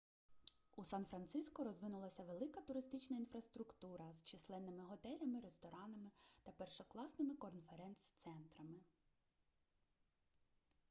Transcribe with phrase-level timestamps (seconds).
[0.75, 6.09] у сан-франциско розвинулася велика туристична інфраструктура з численними готелями ресторанами
[6.43, 8.79] та першокласними конференц-центрами